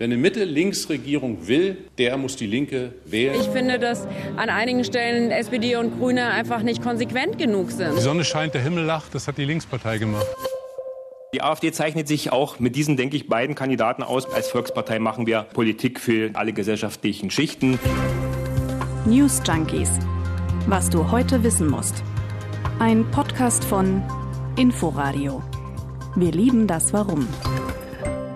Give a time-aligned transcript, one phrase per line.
[0.00, 3.38] Wer eine Mitte-Links-Regierung will, der muss die Linke wählen.
[3.38, 4.06] Ich finde, dass
[4.38, 7.98] an einigen Stellen SPD und Grüne einfach nicht konsequent genug sind.
[7.98, 10.24] Die Sonne scheint, der Himmel lacht, das hat die Linkspartei gemacht.
[11.34, 14.24] Die AfD zeichnet sich auch mit diesen, denke ich, beiden Kandidaten aus.
[14.32, 17.78] Als Volkspartei machen wir Politik für alle gesellschaftlichen Schichten.
[19.04, 19.90] News Junkies.
[20.66, 22.02] Was du heute wissen musst.
[22.78, 24.02] Ein Podcast von
[24.56, 25.42] Inforadio.
[26.16, 27.28] Wir lieben das Warum.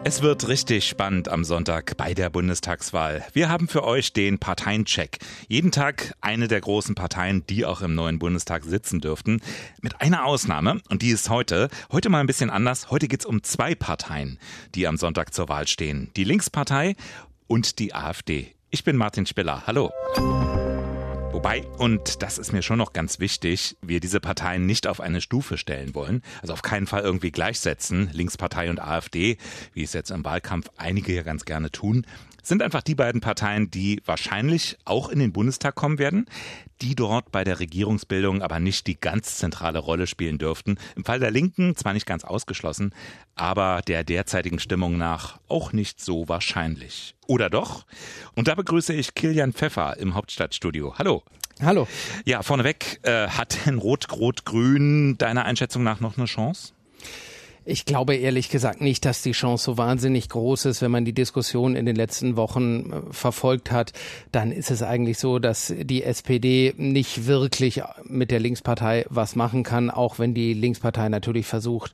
[0.07, 3.25] Es wird richtig spannend am Sonntag bei der Bundestagswahl.
[3.33, 5.17] Wir haben für euch den Parteiencheck.
[5.49, 9.41] Jeden Tag eine der großen Parteien, die auch im neuen Bundestag sitzen dürften.
[9.81, 11.71] Mit einer Ausnahme, und die ist heute.
[11.91, 12.91] Heute mal ein bisschen anders.
[12.91, 14.39] Heute geht's um zwei Parteien,
[14.75, 16.11] die am Sonntag zur Wahl stehen.
[16.17, 16.97] Die Linkspartei
[17.47, 18.55] und die AfD.
[18.69, 19.63] Ich bin Martin Spiller.
[19.67, 19.91] Hallo.
[21.35, 25.21] Wobei, und das ist mir schon noch ganz wichtig, wir diese Parteien nicht auf eine
[25.21, 29.37] Stufe stellen wollen, also auf keinen Fall irgendwie gleichsetzen, Linkspartei und AfD,
[29.73, 32.07] wie es jetzt im Wahlkampf einige ja ganz gerne tun,
[32.45, 36.27] sind einfach die beiden Parteien, die wahrscheinlich auch in den Bundestag kommen werden,
[36.83, 40.77] die dort bei der Regierungsbildung aber nicht die ganz zentrale Rolle spielen dürften.
[40.97, 42.95] Im Fall der Linken zwar nicht ganz ausgeschlossen,
[43.35, 47.15] aber der derzeitigen Stimmung nach auch nicht so wahrscheinlich.
[47.27, 47.87] Oder doch?
[48.35, 50.95] Und da begrüße ich Kilian Pfeffer im Hauptstadtstudio.
[50.99, 51.23] Hallo.
[51.63, 51.87] Hallo.
[52.25, 56.73] Ja, vorneweg, äh, hat denn Rot-Rot-Grün deiner Einschätzung nach noch eine Chance?
[57.67, 60.83] Ich glaube ehrlich gesagt nicht, dass die Chance so wahnsinnig groß ist.
[60.83, 63.93] Wenn man die Diskussion in den letzten Wochen äh, verfolgt hat,
[64.33, 69.63] dann ist es eigentlich so, dass die SPD nicht wirklich mit der Linkspartei was machen
[69.63, 71.93] kann, auch wenn die Linkspartei natürlich versucht,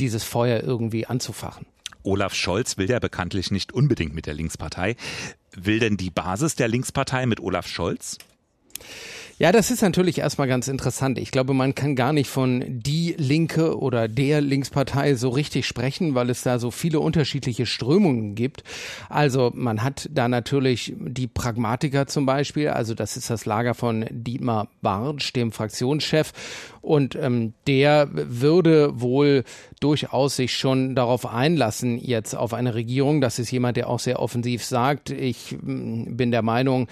[0.00, 1.66] dieses Feuer irgendwie anzufachen.
[2.02, 4.96] Olaf Scholz will ja bekanntlich nicht unbedingt mit der Linkspartei.
[5.54, 8.18] Will denn die Basis der Linkspartei mit Olaf Scholz?
[9.36, 11.18] Ja, das ist natürlich erstmal ganz interessant.
[11.18, 16.14] Ich glaube, man kann gar nicht von die Linke oder der Linkspartei so richtig sprechen,
[16.14, 18.62] weil es da so viele unterschiedliche Strömungen gibt.
[19.08, 24.06] Also man hat da natürlich die Pragmatiker zum Beispiel, also das ist das Lager von
[24.08, 26.32] Dietmar Bartsch, dem Fraktionschef.
[26.80, 29.42] Und ähm, der würde wohl
[29.80, 33.20] durchaus sich schon darauf einlassen, jetzt auf eine Regierung.
[33.20, 36.88] Das ist jemand, der auch sehr offensiv sagt, ich mm, bin der Meinung,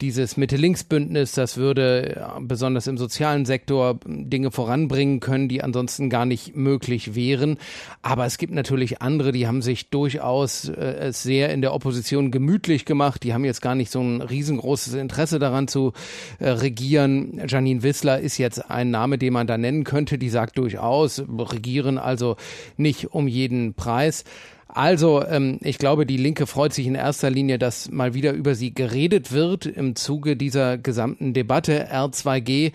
[0.00, 6.54] dieses Mitte-Links-Bündnis, das würde besonders im sozialen Sektor Dinge voranbringen können, die ansonsten gar nicht
[6.54, 7.56] möglich wären.
[8.02, 12.84] Aber es gibt natürlich andere, die haben sich durchaus äh, sehr in der Opposition gemütlich
[12.84, 13.22] gemacht.
[13.22, 15.94] Die haben jetzt gar nicht so ein riesengroßes Interesse daran zu
[16.40, 17.40] äh, regieren.
[17.48, 20.18] Janine Wissler ist jetzt ein Name, den man da nennen könnte.
[20.18, 22.35] Die sagt durchaus, regieren also
[22.76, 24.24] nicht um jeden Preis.
[24.68, 28.54] Also, ähm, ich glaube, die Linke freut sich in erster Linie, dass mal wieder über
[28.54, 32.72] sie geredet wird im Zuge dieser gesamten Debatte R2G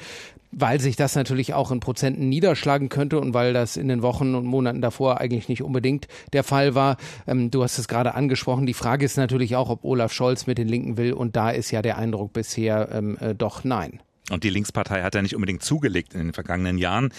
[0.51, 4.35] weil sich das natürlich auch in Prozenten niederschlagen könnte und weil das in den Wochen
[4.35, 6.97] und Monaten davor eigentlich nicht unbedingt der Fall war.
[7.27, 8.65] Ähm, du hast es gerade angesprochen.
[8.65, 11.71] Die Frage ist natürlich auch, ob Olaf Scholz mit den Linken will und da ist
[11.71, 13.99] ja der Eindruck bisher ähm, äh, doch nein.
[14.29, 17.11] Und die Linkspartei hat ja nicht unbedingt zugelegt in den vergangenen Jahren.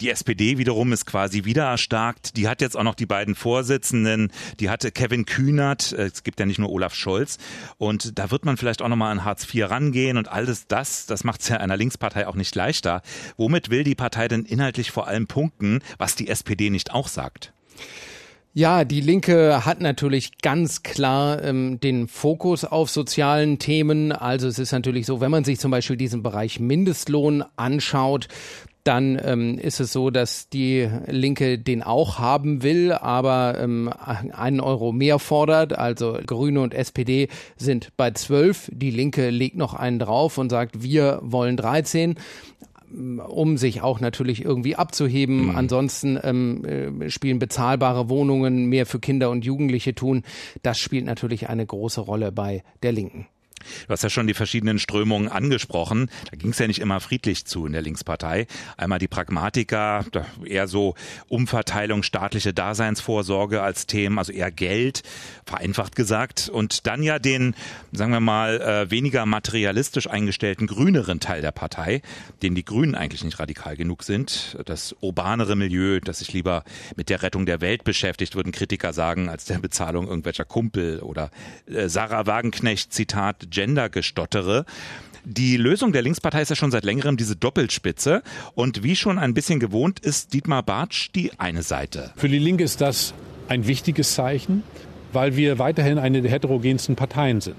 [0.00, 2.36] Die SPD wiederum ist quasi wieder erstarkt.
[2.36, 4.32] Die hat jetzt auch noch die beiden Vorsitzenden.
[4.60, 5.92] Die hatte Kevin Kühnert.
[5.92, 7.38] Es gibt ja nicht nur Olaf Scholz.
[7.78, 11.24] Und da wird man vielleicht auch nochmal an Hartz IV rangehen und alles das, das
[11.24, 13.02] macht es ja einer Linkspartei auch nicht leichter.
[13.36, 17.52] Womit will die Partei denn inhaltlich vor allem punkten, was die SPD nicht auch sagt?
[18.58, 24.10] Ja, die Linke hat natürlich ganz klar ähm, den Fokus auf sozialen Themen.
[24.10, 28.26] Also es ist natürlich so, wenn man sich zum Beispiel diesen Bereich Mindestlohn anschaut,
[28.82, 33.92] dann ähm, ist es so, dass die Linke den auch haben will, aber ähm,
[34.32, 35.78] einen Euro mehr fordert.
[35.78, 38.72] Also Grüne und SPD sind bei zwölf.
[38.74, 42.16] Die Linke legt noch einen drauf und sagt, wir wollen 13
[42.90, 45.48] um sich auch natürlich irgendwie abzuheben.
[45.48, 45.56] Mhm.
[45.56, 50.22] Ansonsten ähm, äh, spielen bezahlbare Wohnungen mehr für Kinder und Jugendliche tun.
[50.62, 53.26] Das spielt natürlich eine große Rolle bei der Linken.
[53.86, 56.10] Du hast ja schon die verschiedenen Strömungen angesprochen.
[56.30, 58.46] Da ging es ja nicht immer friedlich zu in der Linkspartei.
[58.76, 60.04] Einmal die Pragmatiker,
[60.44, 60.94] eher so
[61.28, 65.02] Umverteilung, staatliche Daseinsvorsorge als Themen, also eher Geld,
[65.46, 66.48] vereinfacht gesagt.
[66.48, 67.54] Und dann ja den,
[67.92, 72.02] sagen wir mal, äh, weniger materialistisch eingestellten grüneren Teil der Partei,
[72.42, 74.56] den die Grünen eigentlich nicht radikal genug sind.
[74.66, 76.64] Das urbanere Milieu, das sich lieber
[76.96, 81.30] mit der Rettung der Welt beschäftigt, würden Kritiker sagen, als der Bezahlung irgendwelcher Kumpel oder
[81.66, 84.64] äh, Sarah Wagenknecht, Zitat, Gender-Gestottere.
[85.24, 88.22] Die Lösung der Linkspartei ist ja schon seit längerem diese Doppelspitze.
[88.54, 92.12] Und wie schon ein bisschen gewohnt ist Dietmar Bartsch die eine Seite.
[92.16, 93.14] Für die Linke ist das
[93.48, 94.62] ein wichtiges Zeichen,
[95.12, 97.56] weil wir weiterhin eine der heterogensten Parteien sind.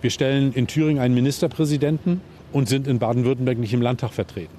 [0.00, 2.20] Wir stellen in Thüringen einen Ministerpräsidenten
[2.52, 4.56] und sind in Baden-Württemberg nicht im Landtag vertreten.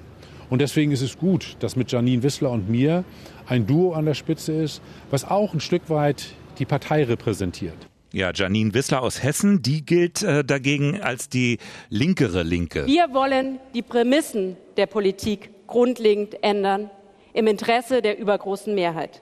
[0.50, 3.04] Und deswegen ist es gut, dass mit Janine Wissler und mir
[3.46, 4.80] ein Duo an der Spitze ist,
[5.10, 7.76] was auch ein Stück weit die Partei repräsentiert.
[8.14, 11.58] Ja, Janine Wissler aus Hessen, die gilt äh, dagegen als die
[11.88, 12.86] linkere Linke.
[12.86, 16.90] Wir wollen die Prämissen der Politik grundlegend ändern
[17.32, 19.20] im Interesse der übergroßen Mehrheit.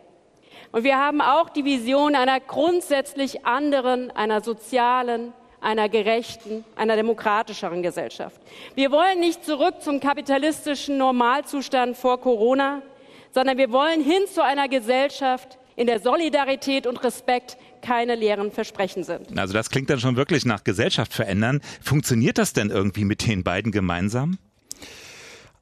[0.72, 7.82] Und wir haben auch die Vision einer grundsätzlich anderen, einer sozialen, einer gerechten, einer demokratischeren
[7.82, 8.42] Gesellschaft.
[8.74, 12.82] Wir wollen nicht zurück zum kapitalistischen Normalzustand vor Corona,
[13.30, 19.04] sondern wir wollen hin zu einer Gesellschaft, in der Solidarität und Respekt keine leeren Versprechen
[19.04, 19.38] sind.
[19.38, 21.60] Also das klingt dann schon wirklich nach Gesellschaft verändern.
[21.80, 24.38] Funktioniert das denn irgendwie mit den beiden gemeinsam?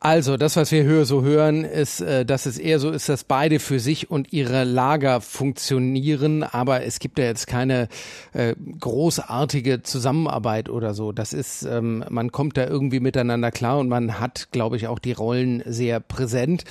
[0.03, 3.23] Also, das, was wir höher so hören, ist, äh, dass es eher so ist, dass
[3.23, 7.89] beide für sich und ihre Lager funktionieren, aber es gibt ja jetzt keine
[8.33, 11.13] äh, großartige Zusammenarbeit oder so.
[11.13, 14.99] Das ist, ähm, man kommt da irgendwie miteinander klar und man hat, glaube ich, auch
[14.99, 16.65] die Rollen sehr präsent.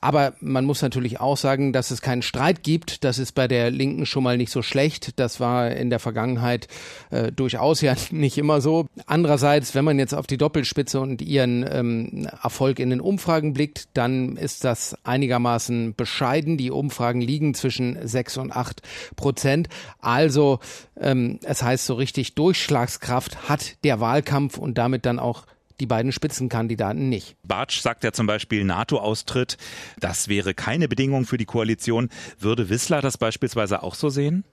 [0.00, 3.02] Aber man muss natürlich auch sagen, dass es keinen Streit gibt.
[3.02, 5.18] Das ist bei der Linken schon mal nicht so schlecht.
[5.18, 6.68] Das war in der Vergangenheit
[7.10, 8.86] äh, durchaus ja nicht immer so.
[9.06, 13.52] Andererseits, wenn man jetzt auf die Doppelspitze und ihren ähm, Erfolg Erfolg in den Umfragen
[13.52, 16.56] blickt, dann ist das einigermaßen bescheiden.
[16.56, 18.82] Die Umfragen liegen zwischen sechs und acht
[19.16, 19.68] Prozent.
[20.00, 20.60] Also
[21.00, 25.46] ähm, es heißt so richtig, Durchschlagskraft hat der Wahlkampf und damit dann auch
[25.80, 27.36] die beiden Spitzenkandidaten nicht.
[27.42, 29.58] Bartsch sagt ja zum Beispiel NATO-Austritt.
[30.00, 32.08] Das wäre keine Bedingung für die Koalition.
[32.38, 34.44] Würde Wissler das beispielsweise auch so sehen?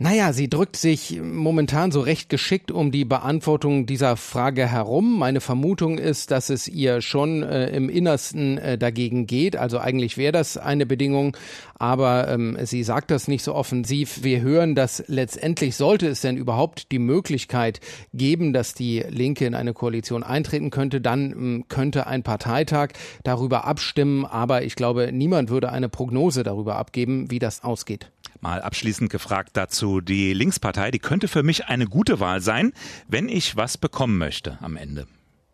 [0.00, 5.18] Naja, sie drückt sich momentan so recht geschickt um die Beantwortung dieser Frage herum.
[5.18, 9.56] Meine Vermutung ist, dass es ihr schon äh, im Innersten äh, dagegen geht.
[9.56, 11.36] Also eigentlich wäre das eine Bedingung,
[11.80, 14.22] aber ähm, sie sagt das nicht so offensiv.
[14.22, 17.80] Wir hören, dass letztendlich sollte es denn überhaupt die Möglichkeit
[18.14, 22.90] geben, dass die Linke in eine Koalition eintreten könnte, dann ähm, könnte ein Parteitag
[23.24, 24.24] darüber abstimmen.
[24.26, 28.12] Aber ich glaube, niemand würde eine Prognose darüber abgeben, wie das ausgeht.
[28.40, 32.72] Mal abschließend gefragt dazu, die Linkspartei, die könnte für mich eine gute Wahl sein,
[33.08, 35.06] wenn ich was bekommen möchte am Ende.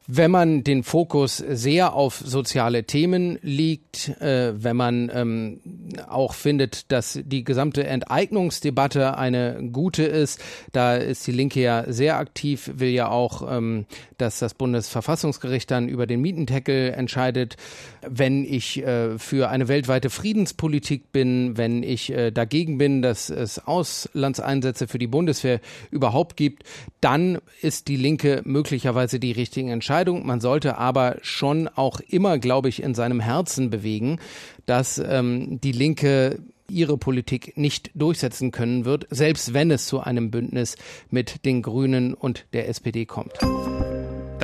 [0.07, 5.61] Wenn man den Fokus sehr auf soziale Themen liegt, äh, wenn man ähm,
[6.07, 12.19] auch findet, dass die gesamte Enteignungsdebatte eine gute ist, da ist die Linke ja sehr
[12.19, 13.87] aktiv, will ja auch, ähm,
[14.19, 17.57] dass das Bundesverfassungsgericht dann über den Mietendeckel entscheidet.
[18.07, 23.59] Wenn ich äh, für eine weltweite Friedenspolitik bin, wenn ich äh, dagegen bin, dass es
[23.59, 25.61] Auslandseinsätze für die Bundeswehr
[25.91, 26.65] überhaupt gibt,
[27.01, 29.94] dann ist die Linke möglicherweise die richtigen Entscheidungen.
[29.95, 30.27] Entscheidung.
[30.27, 34.19] Man sollte aber schon auch immer, glaube ich, in seinem Herzen bewegen,
[34.67, 40.33] dass ähm, die Linke ihre Politik nicht durchsetzen können wird, selbst wenn es zu einem
[40.33, 40.75] Bündnis
[41.11, 43.35] mit den Grünen und der SPD kommt.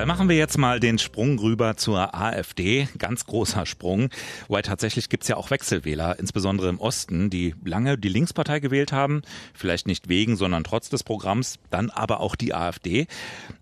[0.00, 2.88] Dann machen wir jetzt mal den Sprung rüber zur AfD.
[2.96, 4.08] Ganz großer Sprung.
[4.48, 9.20] Weil tatsächlich gibt's ja auch Wechselwähler, insbesondere im Osten, die lange die Linkspartei gewählt haben.
[9.52, 11.58] Vielleicht nicht wegen, sondern trotz des Programms.
[11.68, 13.08] Dann aber auch die AfD.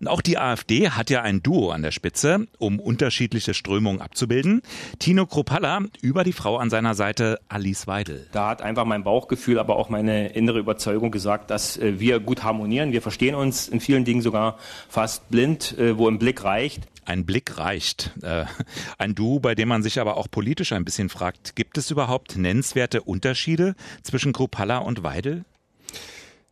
[0.05, 4.61] auch die AfD hat ja ein Duo an der Spitze, um unterschiedliche Strömungen abzubilden.
[4.97, 8.27] Tino Kropalla über die Frau an seiner Seite, Alice Weidel.
[8.31, 12.45] Da hat einfach mein Bauchgefühl, aber auch meine innere Überzeugung gesagt, dass äh, wir gut
[12.45, 12.93] harmonieren.
[12.93, 14.57] Wir verstehen uns in vielen Dingen sogar
[14.87, 16.87] fast blind, äh, wo im Blick reicht.
[17.05, 18.11] Ein Blick reicht.
[18.21, 18.45] Äh,
[18.97, 22.37] ein Duo, bei dem man sich aber auch politisch ein bisschen fragt, gibt es überhaupt
[22.37, 25.43] nennenswerte Unterschiede zwischen Kropalla und Weidel?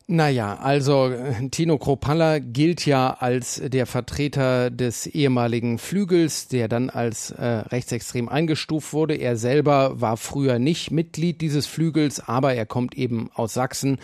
[0.10, 6.90] Naja, also äh, Tino Kropalla gilt ja als der Vertreter des ehemaligen Flügels, der dann
[6.90, 9.16] als äh, rechtsextrem eingestuft wurde.
[9.16, 14.00] Er selber war früher nicht Mitglied dieses Flügels, aber er kommt eben aus Sachsen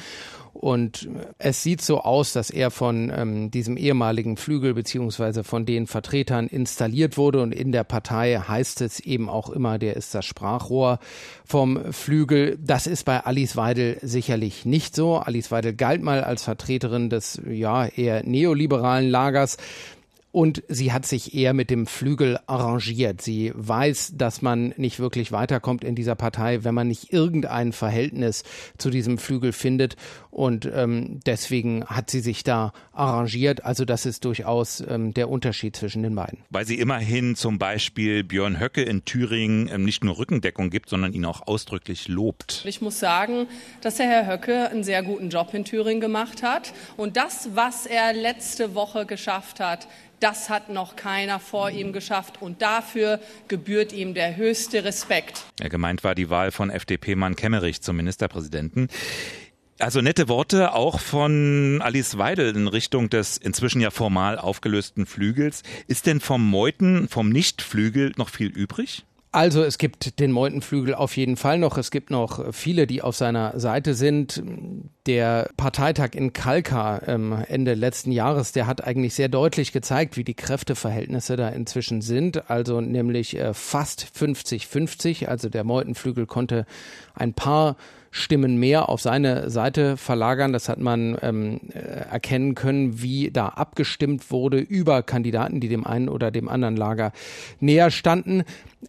[0.54, 5.88] und es sieht so aus, dass er von ähm, diesem ehemaligen Flügel beziehungsweise von den
[5.88, 7.42] Vertretern installiert wurde.
[7.42, 11.00] Und in der Partei heißt es eben auch immer, der ist das Sprachrohr
[11.44, 12.58] vom Flügel.
[12.64, 15.18] Das ist bei Alice Weidel sicherlich nicht so.
[15.18, 19.58] Alice Weidel galt mal als Vertreterin des ja eher neoliberalen Lagers
[20.34, 23.22] und sie hat sich eher mit dem Flügel arrangiert.
[23.22, 28.44] Sie weiß, dass man nicht wirklich weiterkommt in dieser Partei, wenn man nicht irgendein Verhältnis
[28.80, 29.96] zu diesem Flügel findet.
[30.32, 33.64] Und ähm, deswegen hat sie sich da arrangiert.
[33.64, 36.40] Also das ist durchaus ähm, der Unterschied zwischen den beiden.
[36.50, 41.14] Weil sie immerhin zum Beispiel Björn Höcke in Thüringen ähm, nicht nur Rückendeckung gibt, sondern
[41.14, 42.64] ihn auch ausdrücklich lobt.
[42.66, 43.46] Ich muss sagen,
[43.82, 46.74] dass der Herr Höcke einen sehr guten Job in Thüringen gemacht hat.
[46.98, 49.88] Und das, was er letzte Woche geschafft hat,
[50.24, 55.44] das hat noch keiner vor ihm geschafft und dafür gebührt ihm der höchste Respekt.
[55.60, 58.88] Ja, gemeint war die Wahl von FDP-Mann Kemmerich zum Ministerpräsidenten.
[59.80, 65.64] Also nette Worte auch von Alice Weidel in Richtung des inzwischen ja formal aufgelösten Flügels.
[65.88, 69.04] Ist denn vom Meuten, vom Nichtflügel noch viel übrig?
[69.34, 71.80] Also es gibt den Meutenflügel auf jeden Fall noch.
[71.80, 74.44] Es gibt noch viele, die auf seiner Seite sind.
[75.08, 80.24] Der Parteitag in Kalkar ähm, Ende letzten Jahres, der hat eigentlich sehr deutlich gezeigt, wie
[80.24, 82.52] die Kräfteverhältnisse da inzwischen sind.
[82.52, 85.26] Also nämlich äh, fast 50-50.
[85.26, 86.68] Also der Meutenflügel konnte
[87.16, 87.76] ein paar
[88.16, 90.54] Stimmen mehr auf seine Seite verlagern.
[90.54, 95.84] Das hat man ähm, äh, erkennen können, wie da abgestimmt wurde über Kandidaten, die dem
[95.84, 97.12] einen oder dem anderen Lager
[97.60, 98.44] näher standen.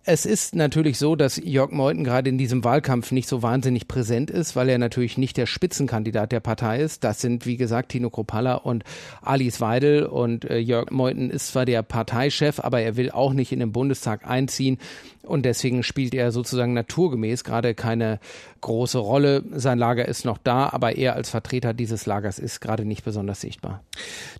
[0.04, 4.30] Es ist natürlich so, dass Jörg Meuthen gerade in diesem Wahlkampf nicht so wahnsinnig präsent
[4.30, 7.02] ist, weil er natürlich nicht der Spitzenkandidat der Partei ist.
[7.02, 8.84] Das sind, wie gesagt, Tino Kropalla und
[9.22, 10.04] Alice Weidel.
[10.04, 13.72] Und äh, Jörg Meuthen ist zwar der Parteichef, aber er will auch nicht in den
[13.72, 14.76] Bundestag einziehen.
[15.22, 18.20] Und deswegen spielt er sozusagen naturgemäß gerade keine
[18.60, 19.13] große Rolle.
[19.52, 23.40] Sein Lager ist noch da, aber er als Vertreter dieses Lagers ist gerade nicht besonders
[23.40, 23.82] sichtbar.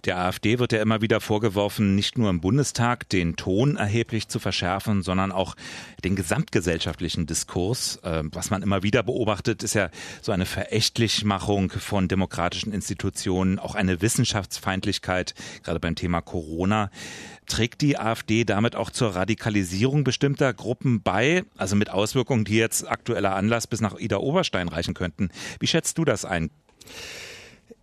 [0.04, 4.38] Der AfD wird ja immer wieder vorgeworfen, nicht nur im Bundestag den Ton erheblich zu
[4.38, 5.54] verschärfen, sondern auch
[6.04, 8.00] den gesamtgesellschaftlichen Diskurs.
[8.04, 9.90] Ähm, was man immer wieder beobachtet, ist ja
[10.22, 16.90] so eine Verächtlichmachung von demokratischen Institutionen, auch eine Wissenschaftsfeindlichkeit, gerade beim Thema Corona.
[17.46, 22.88] Trägt die AfD damit auch zur Radikalisierung bestimmter Gruppen bei, also mit Auswirkungen, die jetzt
[22.88, 25.30] aktueller Anlass bis nach Ida Oberstein reichen könnten?
[25.60, 26.50] Wie schätzt du das ein?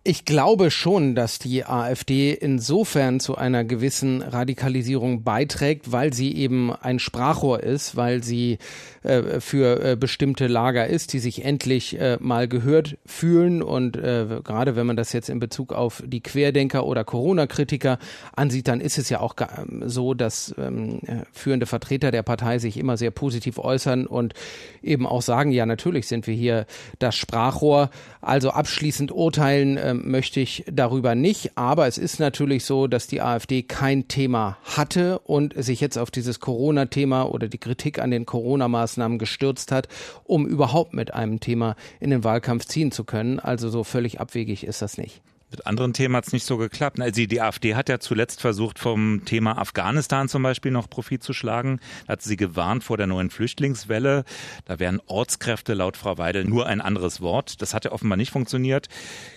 [0.04, 6.74] Ich glaube schon, dass die AfD insofern zu einer gewissen Radikalisierung beiträgt, weil sie eben
[6.74, 8.58] ein Sprachrohr ist, weil sie
[9.04, 13.62] äh, für äh, bestimmte Lager ist, die sich endlich äh, mal gehört fühlen.
[13.62, 18.00] Und äh, gerade wenn man das jetzt in Bezug auf die Querdenker oder Corona-Kritiker
[18.34, 19.36] ansieht, dann ist es ja auch
[19.84, 20.98] so, dass ähm,
[21.30, 24.34] führende Vertreter der Partei sich immer sehr positiv äußern und
[24.82, 26.66] eben auch sagen, ja, natürlich sind wir hier
[26.98, 27.90] das Sprachrohr.
[28.20, 31.56] Also abschließend urteilen äh, möchte ich darüber nicht.
[31.56, 36.10] Aber es ist natürlich so, dass die AfD kein Thema hatte und sich jetzt auf
[36.10, 39.88] dieses Corona-Thema oder die Kritik an den Corona-Maßnahmen gestürzt hat,
[40.24, 43.38] um überhaupt mit einem Thema in den Wahlkampf ziehen zu können.
[43.38, 45.22] Also so völlig abwegig ist das nicht.
[45.52, 46.98] Mit anderen Themen hat es nicht so geklappt.
[46.98, 51.34] Also die AfD hat ja zuletzt versucht, vom Thema Afghanistan zum Beispiel noch Profit zu
[51.34, 51.78] schlagen.
[52.06, 54.24] Da hat sie gewarnt vor der neuen Flüchtlingswelle.
[54.64, 57.60] Da wären Ortskräfte laut Frau Weidel nur ein anderes Wort.
[57.60, 58.88] Das hat ja offenbar nicht funktioniert.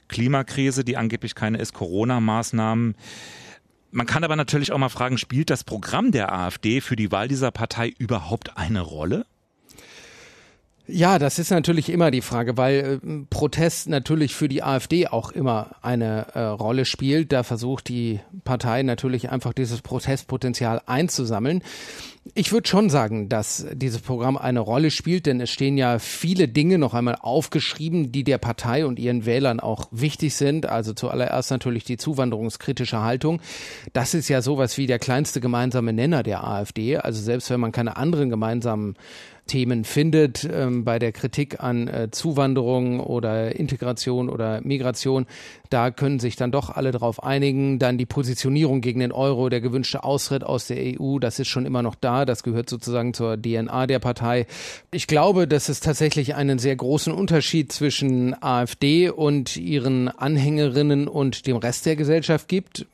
[0.08, 2.96] Klimakrise, die angeblich keine ist, Corona-Maßnahmen.
[3.92, 7.28] Man kann aber natürlich auch mal fragen, spielt das Programm der AfD für die Wahl
[7.28, 9.26] dieser Partei überhaupt eine Rolle?
[10.88, 15.32] Ja, das ist natürlich immer die Frage, weil äh, Protest natürlich für die AfD auch
[15.32, 17.32] immer eine äh, Rolle spielt.
[17.32, 21.64] Da versucht die Partei natürlich einfach dieses Protestpotenzial einzusammeln.
[22.36, 26.48] Ich würde schon sagen, dass dieses Programm eine Rolle spielt, denn es stehen ja viele
[26.48, 30.68] Dinge noch einmal aufgeschrieben, die der Partei und ihren Wählern auch wichtig sind.
[30.68, 33.42] Also zuallererst natürlich die zuwanderungskritische Haltung.
[33.94, 36.98] Das ist ja sowas wie der kleinste gemeinsame Nenner der AfD.
[36.98, 38.96] Also selbst wenn man keine anderen gemeinsamen
[39.48, 45.26] Themen findet ähm, bei der Kritik an äh, Zuwanderung oder Integration oder Migration.
[45.70, 47.80] Da können sich dann doch alle darauf einigen.
[47.80, 51.66] Dann die Positionierung gegen den Euro, der gewünschte Austritt aus der EU, das ist schon
[51.66, 52.26] immer noch da.
[52.26, 54.48] Das gehört sozusagen zur DNA der Partei.
[54.92, 61.48] Ich glaube, dass es tatsächlich einen sehr großen Unterschied zwischen AfD und ihren Anhängerinnen und
[61.48, 62.88] dem Rest der Gesellschaft gibt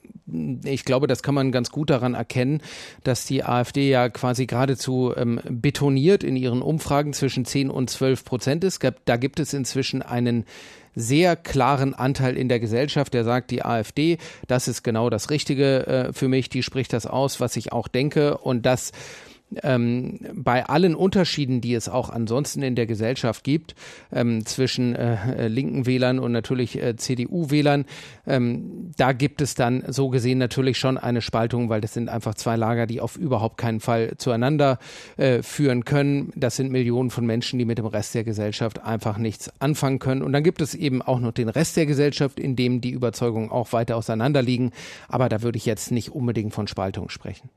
[0.64, 2.62] ich glaube, das kann man ganz gut daran erkennen,
[3.04, 8.26] dass die AfD ja quasi geradezu ähm, betoniert in ihren Umfragen zwischen 10 und 12
[8.26, 8.82] Prozent ist.
[9.06, 10.46] Da gibt es inzwischen einen
[10.96, 15.88] sehr klaren Anteil in der Gesellschaft, der sagt, die AfD, das ist genau das Richtige
[15.88, 18.92] äh, für mich, die spricht das aus, was ich auch denke und das
[19.63, 23.75] ähm, bei allen Unterschieden, die es auch ansonsten in der Gesellschaft gibt,
[24.12, 27.86] ähm, zwischen äh, linken Wählern und natürlich äh, CDU-Wählern,
[28.27, 32.36] ähm, da gibt es dann so gesehen natürlich schon eine Spaltung, weil das sind einfach
[32.36, 34.79] zwei Lager, die auf überhaupt keinen Fall zueinander
[35.17, 36.31] äh, führen können.
[36.36, 40.22] Das sind Millionen von Menschen, die mit dem Rest der Gesellschaft einfach nichts anfangen können.
[40.22, 43.50] Und dann gibt es eben auch noch den Rest der Gesellschaft, in dem die Überzeugungen
[43.50, 44.72] auch weiter auseinander liegen.
[45.08, 47.50] Aber da würde ich jetzt nicht unbedingt von Spaltung sprechen.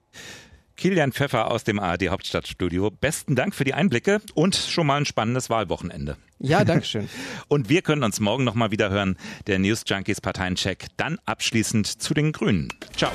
[0.77, 2.91] Kilian Pfeffer aus dem ARD Hauptstadtstudio.
[2.91, 6.17] Besten Dank für die Einblicke und schon mal ein spannendes Wahlwochenende.
[6.39, 7.09] Ja, danke schön.
[7.49, 9.17] und wir können uns morgen nochmal wieder hören.
[9.47, 10.87] Der News Junkies Parteiencheck.
[10.97, 12.69] Dann abschließend zu den Grünen.
[12.97, 13.13] Ciao.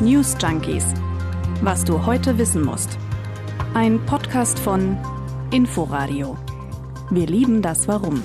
[0.00, 0.84] News Junkies.
[1.62, 2.98] Was du heute wissen musst.
[3.74, 4.98] Ein Podcast von
[5.50, 6.36] Inforadio.
[7.10, 8.22] Wir lieben das Warum.